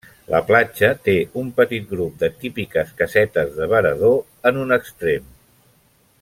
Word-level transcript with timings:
La 0.33 0.39
platja 0.45 0.87
té 1.07 1.13
un 1.41 1.51
petit 1.59 1.85
grup 1.91 2.15
de 2.23 2.29
típiques 2.45 2.95
casetes 3.03 3.53
de 3.61 3.69
varador 3.75 4.19
en 4.53 4.59
un 4.65 4.79
extrem. 4.79 5.29